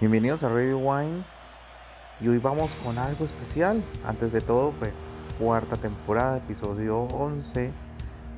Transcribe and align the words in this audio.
Bienvenidos 0.00 0.44
a 0.44 0.48
Radio 0.48 0.78
Wine 0.78 1.18
y 2.20 2.28
hoy 2.28 2.38
vamos 2.38 2.70
con 2.84 2.96
algo 2.98 3.24
especial. 3.24 3.82
Antes 4.06 4.30
de 4.30 4.40
todo, 4.40 4.70
pues 4.78 4.92
cuarta 5.40 5.74
temporada, 5.74 6.36
episodio 6.36 7.00
11 7.00 7.72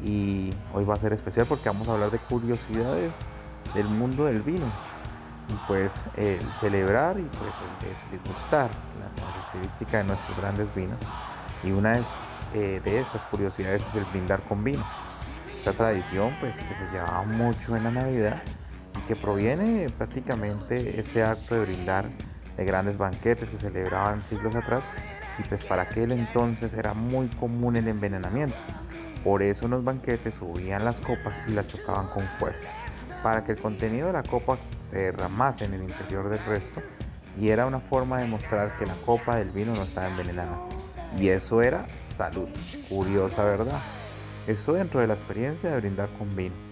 y 0.02 0.54
hoy 0.72 0.84
va 0.86 0.94
a 0.94 0.96
ser 0.96 1.12
especial 1.12 1.44
porque 1.46 1.68
vamos 1.68 1.86
a 1.86 1.92
hablar 1.92 2.10
de 2.10 2.16
curiosidades 2.16 3.12
del 3.74 3.88
mundo 3.88 4.24
del 4.24 4.40
vino 4.40 4.64
y 5.50 5.68
pues 5.68 5.92
el 6.16 6.40
celebrar 6.60 7.18
y 7.18 7.24
pues 7.24 7.52
el 7.82 8.18
degustar 8.18 8.70
la 8.98 9.22
característica 9.22 9.98
de 9.98 10.04
nuestros 10.04 10.38
grandes 10.38 10.74
vinos 10.74 10.98
y 11.62 11.72
una 11.72 12.02
eh, 12.54 12.80
de 12.82 13.00
estas 13.00 13.22
curiosidades 13.26 13.82
es 13.82 13.94
el 13.96 14.06
brindar 14.06 14.40
con 14.44 14.64
vino. 14.64 14.82
Esta 15.58 15.74
tradición 15.74 16.34
pues 16.40 16.54
que 16.54 16.74
se 16.74 16.90
llevaba 16.90 17.22
mucho 17.24 17.76
en 17.76 17.84
la 17.84 17.90
Navidad 17.90 18.42
que 19.10 19.16
proviene 19.16 19.88
prácticamente 19.98 21.00
ese 21.00 21.24
acto 21.24 21.56
de 21.56 21.62
brindar 21.62 22.08
de 22.56 22.64
grandes 22.64 22.96
banquetes 22.96 23.50
que 23.50 23.58
celebraban 23.58 24.22
siglos 24.22 24.54
atrás 24.54 24.84
y 25.36 25.42
pues 25.48 25.64
para 25.64 25.82
aquel 25.82 26.12
entonces 26.12 26.72
era 26.74 26.94
muy 26.94 27.26
común 27.26 27.74
el 27.74 27.88
envenenamiento. 27.88 28.54
Por 29.24 29.42
eso 29.42 29.64
en 29.64 29.72
los 29.72 29.82
banquetes 29.82 30.36
subían 30.36 30.84
las 30.84 31.00
copas 31.00 31.34
y 31.48 31.54
las 31.54 31.66
chocaban 31.66 32.06
con 32.06 32.22
fuerza, 32.38 32.68
para 33.20 33.42
que 33.42 33.50
el 33.50 33.58
contenido 33.58 34.06
de 34.06 34.12
la 34.12 34.22
copa 34.22 34.58
se 34.92 34.98
derramase 34.98 35.64
en 35.64 35.74
el 35.74 35.82
interior 35.82 36.28
del 36.28 36.44
resto 36.46 36.80
y 37.36 37.48
era 37.48 37.66
una 37.66 37.80
forma 37.80 38.20
de 38.20 38.28
mostrar 38.28 38.78
que 38.78 38.86
la 38.86 38.94
copa 39.04 39.38
del 39.38 39.50
vino 39.50 39.74
no 39.74 39.82
estaba 39.82 40.06
envenenada. 40.06 40.56
Y 41.18 41.30
eso 41.30 41.62
era 41.62 41.84
salud. 42.16 42.48
Curiosa, 42.88 43.42
¿verdad? 43.42 43.80
Eso 44.46 44.74
dentro 44.74 45.00
de 45.00 45.08
la 45.08 45.14
experiencia 45.14 45.68
de 45.68 45.80
brindar 45.80 46.08
con 46.16 46.28
vino. 46.36 46.69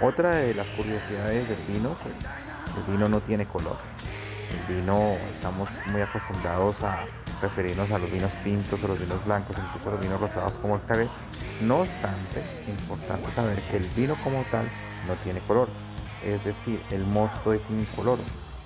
Otra 0.00 0.36
de 0.36 0.54
las 0.54 0.66
curiosidades 0.68 1.48
del 1.48 1.58
vino, 1.68 1.96
pues 2.00 2.14
el 2.86 2.92
vino 2.92 3.08
no 3.08 3.20
tiene 3.20 3.46
color. 3.46 3.76
El 4.50 4.76
vino, 4.76 5.12
estamos 5.32 5.68
muy 5.86 6.00
acostumbrados 6.00 6.82
a 6.82 7.04
referirnos 7.40 7.90
a 7.90 7.98
los 7.98 8.10
vinos 8.10 8.30
tintos 8.42 8.82
o 8.82 8.88
los 8.88 8.98
vinos 8.98 9.24
blancos, 9.24 9.56
incluso 9.56 9.90
los 9.90 10.00
vinos 10.00 10.20
rosados 10.20 10.54
como 10.54 10.76
el 10.76 10.82
café. 10.84 11.08
No 11.62 11.80
obstante, 11.80 12.40
es 12.40 12.68
importante 12.68 13.30
saber 13.32 13.62
que 13.68 13.76
el 13.76 13.84
vino 13.96 14.16
como 14.24 14.42
tal 14.50 14.68
no 15.06 15.14
tiene 15.22 15.40
color. 15.46 15.68
Es 16.24 16.42
decir, 16.44 16.82
el 16.90 17.04
mosto 17.04 17.52
es 17.52 17.62
incoloro. 17.70 18.22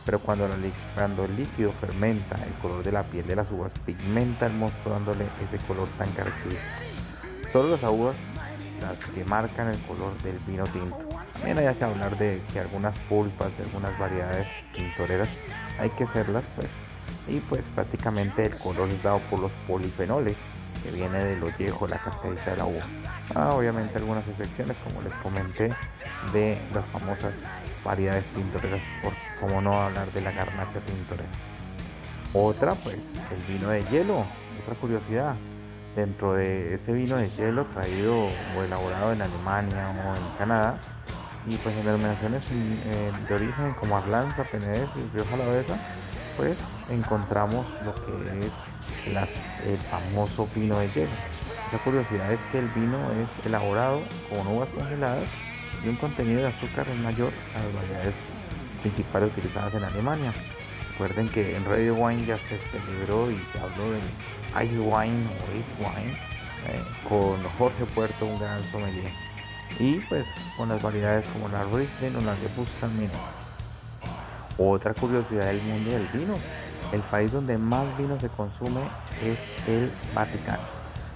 Pero 0.06 0.20
cuando, 0.20 0.48
cuando 0.94 1.24
el 1.26 1.36
líquido 1.36 1.72
fermenta 1.72 2.36
el 2.36 2.54
color 2.62 2.82
de 2.82 2.92
la 2.92 3.02
piel 3.02 3.26
de 3.26 3.36
las 3.36 3.50
uvas, 3.50 3.74
pigmenta 3.84 4.46
el 4.46 4.54
mosto 4.54 4.88
dándole 4.90 5.26
ese 5.44 5.62
color 5.66 5.88
tan 5.98 6.10
característico. 6.12 6.62
Solo 7.52 7.76
las 7.76 7.82
uvas 7.82 8.16
las 8.80 8.96
que 9.10 9.24
marcan 9.24 9.68
el 9.68 9.78
color 9.80 10.16
del 10.22 10.38
vino 10.46 10.64
tinto. 10.64 11.07
También 11.38 11.68
hay 11.68 11.74
que 11.74 11.84
hablar 11.84 12.16
de 12.18 12.42
que 12.52 12.60
algunas 12.60 12.96
pulpas 13.08 13.56
de 13.56 13.64
algunas 13.64 13.96
variedades 13.98 14.46
tintoreras 14.72 15.28
hay 15.78 15.90
que 15.90 16.04
hacerlas 16.04 16.44
pues 16.56 16.68
y 17.28 17.40
pues 17.40 17.62
prácticamente 17.74 18.46
el 18.46 18.56
color 18.56 18.88
es 18.88 19.02
dado 19.02 19.20
por 19.30 19.38
los 19.38 19.52
polifenoles 19.66 20.36
que 20.82 20.90
viene 20.90 21.22
del 21.24 21.42
ollejo, 21.42 21.86
la 21.86 21.98
cascadita 21.98 22.52
de 22.52 22.56
la 22.56 22.64
uva. 22.64 22.84
Ah, 23.34 23.52
obviamente 23.54 23.98
algunas 23.98 24.26
excepciones 24.26 24.76
como 24.78 25.02
les 25.02 25.12
comenté 25.14 25.72
de 26.32 26.58
las 26.72 26.84
famosas 26.86 27.34
variedades 27.84 28.24
tintoreras, 28.34 28.82
por 29.02 29.12
cómo 29.40 29.60
no 29.60 29.80
hablar 29.80 30.10
de 30.12 30.20
la 30.20 30.32
garnacha 30.32 30.80
tintorera. 30.80 31.28
Otra 32.32 32.74
pues 32.74 33.14
el 33.30 33.54
vino 33.54 33.68
de 33.68 33.84
hielo, 33.84 34.24
otra 34.62 34.74
curiosidad, 34.80 35.34
dentro 35.94 36.34
de 36.34 36.74
ese 36.74 36.92
vino 36.92 37.16
de 37.16 37.28
hielo 37.28 37.64
traído 37.66 38.28
o 38.56 38.62
elaborado 38.62 39.12
en 39.12 39.22
Alemania 39.22 39.90
o 39.90 40.16
en 40.16 40.38
Canadá 40.38 40.78
y 41.48 41.56
pues 41.56 41.76
en 41.76 41.84
denominaciones 41.84 42.44
eh, 42.50 43.12
de 43.28 43.34
origen 43.34 43.74
como 43.80 43.96
Arlanza, 43.96 44.44
Penedès 44.44 44.88
y 44.96 45.16
Rioja 45.16 45.34
Alavesa 45.34 45.78
pues 46.36 46.56
encontramos 46.88 47.66
lo 47.84 47.94
que 47.94 48.46
es 48.46 48.52
el 49.66 49.76
famoso 49.76 50.48
vino 50.54 50.78
de 50.78 50.88
hielo. 50.88 51.10
La 51.72 51.78
curiosidad 51.80 52.32
es 52.32 52.40
que 52.52 52.60
el 52.60 52.68
vino 52.68 52.96
es 53.12 53.46
elaborado 53.46 54.02
con 54.30 54.46
uvas 54.46 54.68
congeladas 54.68 55.28
y 55.84 55.88
un 55.88 55.96
contenido 55.96 56.42
de 56.42 56.48
azúcar 56.48 56.86
es 56.88 56.96
mayor 57.00 57.32
a 57.56 57.62
las 57.62 57.74
variedades 57.74 58.14
principales 58.82 59.32
utilizadas 59.32 59.74
en 59.74 59.84
Alemania. 59.84 60.32
Recuerden 60.92 61.28
que 61.28 61.56
en 61.56 61.64
Radio 61.64 61.94
Wine 61.96 62.24
ya 62.24 62.38
se 62.38 62.58
celebró 62.58 63.30
y 63.30 63.36
se 63.52 63.58
habló 63.58 63.90
de 63.90 63.98
Ice 64.64 64.78
Wine 64.78 65.26
o 65.26 65.56
Ice 65.56 65.74
Wine 65.78 66.12
eh, 66.68 66.80
con 67.08 67.42
Jorge 67.58 67.84
Puerto, 67.86 68.26
un 68.26 68.38
gran 68.38 68.62
sommelier. 68.70 69.27
Y 69.78 70.00
pues 70.08 70.26
con 70.56 70.68
las 70.68 70.82
variedades 70.82 71.26
como 71.28 71.48
la 71.48 71.64
Riesling 71.64 72.16
o 72.16 72.20
la 72.20 72.34
Gewürztraminer. 72.36 73.10
Otra 74.58 74.92
curiosidad 74.92 75.46
del 75.46 75.62
mundo 75.62 75.90
del 75.90 76.06
vino. 76.08 76.34
El 76.92 77.00
país 77.02 77.30
donde 77.30 77.58
más 77.58 77.86
vino 77.96 78.18
se 78.18 78.28
consume 78.28 78.80
es 79.22 79.38
el 79.68 79.92
Vaticano. 80.14 80.62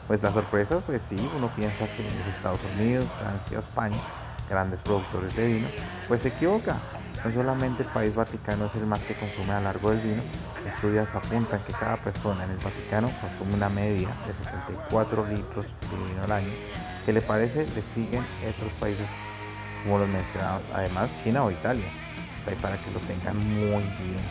Pues 0.07 0.23
la 0.23 0.33
sorpresa, 0.33 0.79
pues 0.87 1.03
sí, 1.09 1.17
uno 1.37 1.49
piensa 1.57 1.87
que 1.87 2.07
es 2.07 2.37
Estados 2.37 2.61
Unidos, 2.77 3.07
Francia, 3.19 3.59
España, 3.59 3.97
grandes 4.49 4.81
productores 4.81 5.35
de 5.35 5.47
vino, 5.47 5.69
pues 6.09 6.23
se 6.23 6.29
equivoca. 6.29 6.77
No 7.25 7.33
solamente 7.33 7.85
el 7.85 7.89
país 7.89 8.15
Vaticano 8.15 8.67
es 8.67 8.75
el 8.75 8.87
más 8.87 9.01
que 9.01 9.15
consume 9.15 9.53
a 9.53 9.61
largo 9.61 9.91
del 9.91 10.01
vino, 10.01 10.23
estudios 10.67 11.09
apuntan 11.15 11.61
que 11.67 11.73
cada 11.73 11.97
persona 11.97 12.45
en 12.45 12.51
el 12.51 12.59
Vaticano 12.59 13.11
consume 13.21 13.55
una 13.55 13.69
media 13.69 14.09
de 14.27 14.45
74 14.45 15.27
litros 15.29 15.65
de 15.65 16.09
vino 16.09 16.25
al 16.25 16.33
año, 16.33 16.53
que 17.05 17.13
le 17.13 17.21
parece 17.21 17.67
le 17.75 17.83
siguen 17.95 18.25
otros 18.49 18.73
países 18.81 19.07
como 19.83 19.99
los 19.99 20.09
mencionados, 20.09 20.63
además 20.73 21.11
China 21.25 21.45
o 21.45 21.51
Italia, 21.51 21.87
para 22.61 22.77
que 22.77 22.91
lo 22.93 23.01
tengan 23.01 23.37
muy 23.37 23.83
bien. 23.83 24.23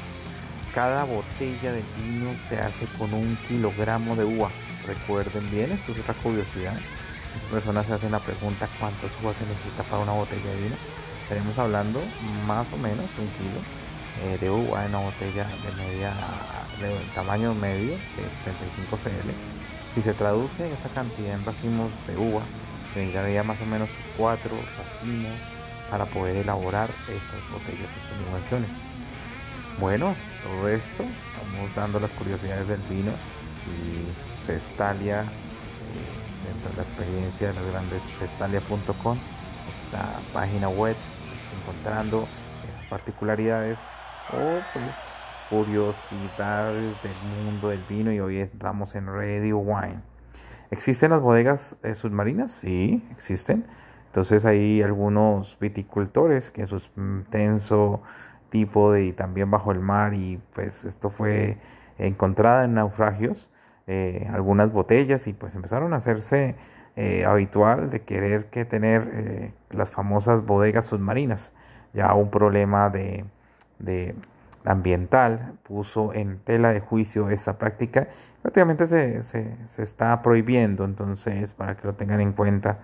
Cada 0.74 1.04
botella 1.04 1.74
de 1.74 1.84
vino 1.98 2.32
se 2.48 2.60
hace 2.60 2.86
con 2.98 3.14
un 3.14 3.38
kilogramo 3.48 4.16
de 4.16 4.24
uva. 4.24 4.50
Recuerden 4.88 5.50
bien, 5.52 5.72
esto 5.72 5.92
es 5.92 6.00
otra 6.00 6.14
curiosidad. 6.16 6.74
Las 6.74 7.52
personas 7.52 7.86
se 7.86 7.94
hacen 7.94 8.12
la 8.12 8.20
pregunta 8.20 8.68
cuántas 8.80 9.12
uvas 9.22 9.36
se 9.36 9.46
necesita 9.46 9.84
para 9.84 10.04
una 10.04 10.14
botella 10.14 10.50
de 10.50 10.62
vino. 10.62 10.76
Estaremos 11.24 11.58
hablando 11.58 12.02
más 12.48 12.66
o 12.74 12.78
menos 12.78 13.06
un 13.18 13.28
kilo 13.36 13.60
eh, 14.24 14.38
de 14.40 14.50
uva 14.50 14.86
en 14.86 14.96
una 14.96 15.00
botella 15.00 15.46
de 15.46 15.84
media 15.84 16.14
de 16.80 16.96
tamaño 17.14 17.54
medio 17.54 17.92
de 17.92 18.24
35 18.44 18.98
cl. 19.04 19.61
Si 19.94 20.02
se 20.02 20.14
traduce 20.14 20.72
esta 20.72 20.90
cantidad 20.90 21.34
en 21.34 21.46
racimos 21.46 21.92
de 22.08 22.16
uva, 22.16 22.42
necesitaría 22.96 23.44
más 23.44 23.60
o 23.62 23.66
menos 23.66 23.90
4 24.18 24.50
racimos 24.78 25.32
para 25.90 26.06
poder 26.06 26.38
elaborar 26.38 26.90
estas 26.90 27.52
botellas, 27.52 27.90
estas 28.04 28.26
dimensiones. 28.26 28.70
Bueno, 29.80 30.16
todo 30.44 30.70
esto, 30.70 31.04
vamos 31.04 31.76
dando 31.76 32.00
las 32.00 32.12
curiosidades 32.12 32.68
del 32.70 32.80
vino 32.90 33.12
y 33.68 34.48
Cestalia, 34.48 35.22
eh, 35.22 36.46
dentro 36.48 36.70
de 36.72 36.78
la 36.78 36.84
experiencia 36.84 37.48
de 37.50 37.54
los 37.54 37.72
grandes 37.72 38.02
cestalia.com, 38.18 39.18
esta 39.86 40.08
página 40.34 40.70
web, 40.70 40.96
encontrando 41.60 42.28
estas 42.70 42.86
particularidades 42.86 43.78
o 44.32 44.62
pues 44.74 44.96
curiosidades 45.52 46.96
del 47.04 47.44
mundo 47.44 47.68
del 47.68 47.84
vino 47.84 48.14
y 48.14 48.22
hoy 48.22 48.38
estamos 48.38 48.96
en 48.96 49.08
Radio 49.08 49.58
Wine. 49.58 50.00
¿Existen 50.72 51.12
las 51.12 51.20
bodegas 51.20 51.78
eh, 51.84 51.94
submarinas? 51.94 52.54
Sí, 52.54 53.06
existen. 53.12 53.66
Entonces 54.06 54.46
hay 54.46 54.82
algunos 54.82 55.58
viticultores 55.60 56.52
que 56.52 56.62
en 56.62 56.68
su 56.68 56.82
intenso 56.96 58.02
tipo 58.50 58.94
de 58.94 59.04
y 59.04 59.12
también 59.12 59.52
bajo 59.52 59.74
el 59.74 59.82
mar 59.82 60.14
y 60.14 60.40
pues 60.54 60.86
esto 60.86 61.10
fue 61.10 61.58
encontrada 61.98 62.64
en 62.64 62.76
naufragios 62.76 63.52
eh, 63.88 64.30
algunas 64.32 64.72
botellas 64.72 65.28
y 65.28 65.34
pues 65.34 65.54
empezaron 65.56 65.94
a 65.94 65.98
hacerse 65.98 66.56
eh, 66.96 67.26
habitual 67.26 67.90
de 67.90 68.04
querer 68.04 68.46
que 68.46 68.64
tener 68.64 69.52
las 69.70 69.92
famosas 69.92 70.46
bodegas 70.46 70.86
submarinas 70.86 71.52
ya 71.94 72.14
un 72.14 72.30
problema 72.30 72.90
de, 72.90 73.26
de 73.80 74.16
ambiental 74.66 75.54
puso 75.64 76.14
en 76.14 76.40
tela 76.40 76.72
de 76.74 76.80
juicio 76.80 77.30
esta 77.30 77.58
práctica 77.58 78.08
prácticamente 78.42 78.88
se, 78.88 79.24
se, 79.24 79.56
se 79.66 79.84
está 79.84 80.22
prohibiendo 80.22 80.86
entonces 80.86 81.54
para 81.54 81.76
que 81.78 81.88
lo 81.88 81.94
tengan 81.96 82.22
en 82.22 82.34
cuenta 82.34 82.80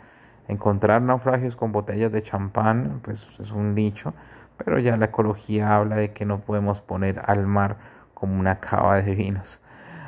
Encontrar 0.48 1.02
naufragios 1.02 1.58
con 1.58 1.74
botellas 1.74 2.12
de 2.12 2.22
champán, 2.24 3.02
pues 3.04 3.28
es 3.38 3.52
un 3.52 3.76
nicho, 3.76 4.14
pero 4.58 4.80
ya 4.80 4.96
la 4.96 5.06
ecología 5.06 5.76
habla 5.76 5.98
de 5.98 6.14
que 6.14 6.26
no 6.26 6.40
podemos 6.40 6.80
poner 6.80 7.22
al 7.26 7.46
mar 7.46 7.76
como 8.14 8.40
una 8.40 8.62
cava 8.62 9.02
de 9.02 9.14
vinos. 9.14 9.62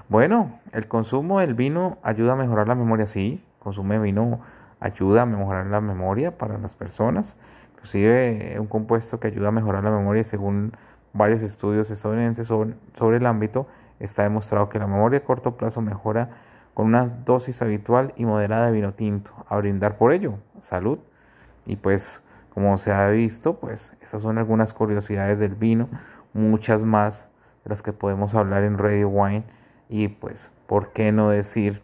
Bueno, 0.08 0.60
el 0.72 0.88
consumo 0.88 1.42
del 1.42 1.56
vino 1.56 1.98
ayuda 2.04 2.34
a 2.34 2.36
mejorar 2.38 2.70
la 2.70 2.76
memoria, 2.76 3.06
sí, 3.06 3.44
consume 3.60 4.00
vino 4.00 4.40
ayuda 4.80 5.24
a 5.24 5.26
mejorar 5.26 5.66
la 5.66 5.82
memoria 5.82 6.38
para 6.38 6.58
las 6.58 6.78
personas, 6.78 7.38
inclusive 7.74 8.56
un 8.62 8.68
compuesto 8.68 9.20
que 9.20 9.28
ayuda 9.28 9.50
a 9.50 9.52
mejorar 9.52 9.84
la 9.84 9.92
memoria 9.92 10.24
según 10.24 10.72
varios 11.14 11.42
estudios 11.42 11.90
estadounidenses 11.92 12.48
sobre, 12.48 12.76
sobre 12.96 13.18
el 13.18 13.26
ámbito, 13.26 13.68
está 14.00 14.24
demostrado 14.24 14.70
que 14.70 14.80
la 14.80 14.88
memoria 14.88 15.20
a 15.20 15.24
corto 15.24 15.58
plazo 15.58 15.82
mejora 15.82 16.30
con 16.74 16.88
una 16.88 17.06
dosis 17.06 17.62
habitual 17.62 18.14
y 18.16 18.26
moderada 18.26 18.68
de 18.68 18.72
vino 18.72 18.94
tinto, 18.94 19.32
a 19.50 19.58
brindar 19.58 19.98
por 19.98 20.14
ello 20.14 20.36
salud. 20.62 21.00
Y 21.66 21.76
pues 21.76 22.24
como 22.54 22.78
se 22.78 22.92
ha 22.92 23.08
visto, 23.10 23.60
pues 23.60 23.96
estas 24.02 24.22
son 24.22 24.38
algunas 24.38 24.74
curiosidades 24.74 25.40
del 25.40 25.56
vino 25.56 25.90
muchas 26.34 26.84
más 26.84 27.30
de 27.64 27.70
las 27.70 27.82
que 27.82 27.94
podemos 27.94 28.36
hablar 28.36 28.64
en 28.64 28.78
Radio 28.78 29.10
Wine 29.10 29.44
y 29.90 30.08
pues, 30.08 30.52
¿por 30.68 30.92
qué 30.92 31.12
no 31.12 31.30
decir 31.30 31.82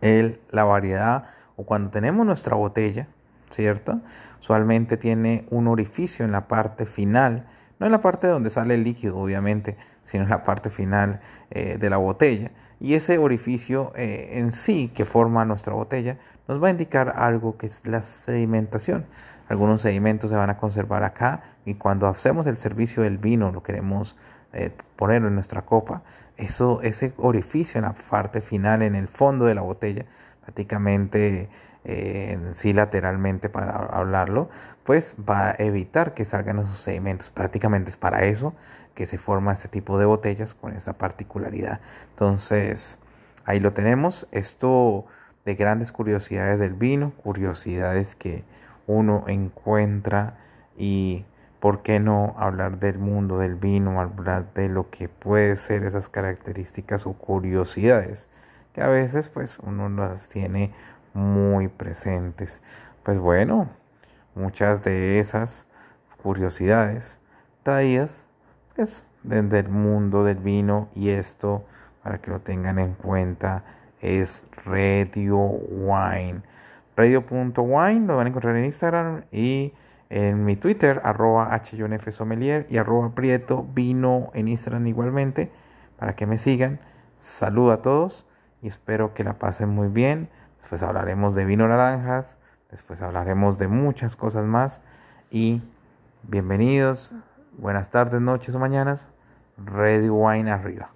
el, 0.00 0.40
la 0.50 0.64
variedad 0.64 1.26
o 1.56 1.64
cuando 1.64 1.90
tenemos 1.90 2.26
nuestra 2.26 2.56
botella, 2.56 3.06
¿cierto? 3.50 4.00
Usualmente 4.40 4.96
tiene 4.96 5.46
un 5.50 5.68
orificio 5.68 6.24
en 6.24 6.32
la 6.32 6.48
parte 6.48 6.86
final, 6.86 7.46
no 7.80 7.86
en 7.86 7.92
la 7.92 8.00
parte 8.00 8.26
donde 8.28 8.50
sale 8.50 8.74
el 8.74 8.84
líquido, 8.84 9.16
obviamente, 9.16 9.76
sino 10.04 10.24
en 10.24 10.30
la 10.30 10.44
parte 10.44 10.70
final 10.70 11.20
eh, 11.50 11.78
de 11.78 11.90
la 11.90 11.96
botella. 11.96 12.52
Y 12.78 12.94
ese 12.94 13.18
orificio 13.18 13.92
eh, 13.96 14.32
en 14.34 14.52
sí 14.52 14.92
que 14.94 15.04
forma 15.04 15.44
nuestra 15.44 15.72
botella 15.72 16.18
nos 16.46 16.62
va 16.62 16.68
a 16.68 16.70
indicar 16.70 17.14
algo 17.16 17.56
que 17.56 17.66
es 17.66 17.86
la 17.86 18.02
sedimentación. 18.02 19.06
Algunos 19.48 19.82
sedimentos 19.82 20.30
se 20.30 20.36
van 20.36 20.50
a 20.50 20.58
conservar 20.58 21.02
acá 21.04 21.42
y 21.64 21.74
cuando 21.74 22.06
hacemos 22.06 22.46
el 22.46 22.56
servicio 22.56 23.02
del 23.02 23.18
vino, 23.18 23.50
lo 23.50 23.62
queremos 23.62 24.16
eh, 24.52 24.70
poner 24.96 25.24
en 25.24 25.34
nuestra 25.34 25.62
copa, 25.62 26.02
eso, 26.36 26.80
ese 26.82 27.12
orificio 27.16 27.78
en 27.78 27.84
la 27.84 27.94
parte 27.94 28.40
final, 28.40 28.82
en 28.82 28.94
el 28.94 29.08
fondo 29.08 29.46
de 29.46 29.54
la 29.54 29.62
botella, 29.62 30.04
prácticamente 30.42 31.48
eh, 31.84 32.38
sí 32.52 32.72
lateralmente 32.72 33.48
para 33.48 33.76
hablarlo, 33.76 34.50
pues 34.84 35.14
va 35.28 35.50
a 35.50 35.54
evitar 35.58 36.14
que 36.14 36.24
salgan 36.24 36.58
esos 36.58 36.78
sedimentos. 36.78 37.30
Prácticamente 37.30 37.90
es 37.90 37.96
para 37.96 38.24
eso 38.24 38.54
que 38.94 39.06
se 39.06 39.18
forma 39.18 39.52
este 39.52 39.68
tipo 39.68 39.98
de 39.98 40.04
botellas 40.04 40.54
con 40.54 40.74
esa 40.74 40.94
particularidad. 40.94 41.80
Entonces, 42.10 42.98
ahí 43.44 43.60
lo 43.60 43.72
tenemos. 43.72 44.26
Esto 44.30 45.06
de 45.44 45.54
grandes 45.54 45.92
curiosidades 45.92 46.58
del 46.58 46.74
vino, 46.74 47.12
curiosidades 47.22 48.14
que 48.14 48.44
uno 48.86 49.24
encuentra 49.28 50.36
y 50.76 51.24
por 51.60 51.82
qué 51.82 52.00
no 52.00 52.34
hablar 52.38 52.78
del 52.78 52.98
mundo 52.98 53.38
del 53.38 53.54
vino, 53.54 54.00
hablar 54.00 54.52
de 54.54 54.68
lo 54.68 54.90
que 54.90 55.08
puede 55.08 55.56
ser 55.56 55.84
esas 55.84 56.08
características 56.08 57.06
o 57.06 57.12
curiosidades 57.12 58.28
que 58.74 58.82
a 58.82 58.88
veces 58.88 59.28
pues 59.28 59.58
uno 59.60 59.88
las 59.88 60.28
tiene 60.28 60.72
muy 61.14 61.68
presentes. 61.68 62.62
Pues 63.02 63.18
bueno, 63.18 63.68
muchas 64.34 64.82
de 64.82 65.18
esas 65.18 65.66
curiosidades 66.22 67.18
traídas 67.62 68.26
pues 68.76 69.04
desde 69.22 69.60
el 69.60 69.68
mundo 69.68 70.24
del 70.24 70.38
vino 70.38 70.88
y 70.94 71.10
esto 71.10 71.64
para 72.02 72.18
que 72.18 72.30
lo 72.30 72.40
tengan 72.40 72.78
en 72.78 72.94
cuenta 72.94 73.64
es 74.00 74.46
Radio 74.64 75.38
Wine. 75.38 76.42
Radio.wine 76.96 78.06
lo 78.06 78.16
van 78.16 78.26
a 78.26 78.28
encontrar 78.30 78.56
en 78.56 78.64
Instagram 78.64 79.24
y 79.30 79.72
en 80.10 80.44
mi 80.44 80.56
Twitter, 80.56 81.00
arroba 81.04 81.56
Sommelier 82.10 82.66
y 82.68 82.78
arroba 82.78 83.14
Prieto 83.14 83.62
Vino 83.62 84.30
en 84.34 84.48
Instagram 84.48 84.86
igualmente, 84.88 85.52
para 85.98 86.16
que 86.16 86.26
me 86.26 86.36
sigan. 86.36 86.80
Saludo 87.16 87.70
a 87.70 87.82
todos 87.82 88.26
y 88.60 88.68
espero 88.68 89.14
que 89.14 89.22
la 89.22 89.38
pasen 89.38 89.68
muy 89.68 89.88
bien. 89.88 90.28
Después 90.60 90.82
hablaremos 90.82 91.34
de 91.34 91.44
vino 91.44 91.66
naranjas, 91.66 92.38
después 92.70 93.02
hablaremos 93.02 93.58
de 93.58 93.66
muchas 93.66 94.14
cosas 94.14 94.44
más 94.44 94.80
y 95.30 95.62
bienvenidos, 96.22 97.12
buenas 97.58 97.90
tardes, 97.90 98.20
noches 98.20 98.54
o 98.54 98.58
mañanas. 98.58 99.08
Ready 99.56 100.08
Wine 100.08 100.50
arriba. 100.50 100.90